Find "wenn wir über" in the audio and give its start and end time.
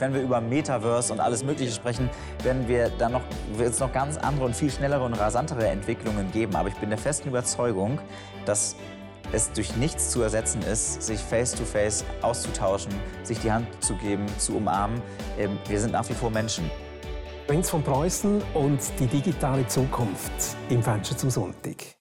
0.00-0.40